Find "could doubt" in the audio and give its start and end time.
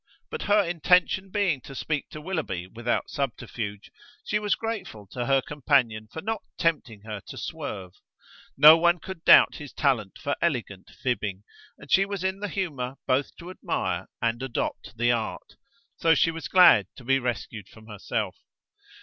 8.97-9.57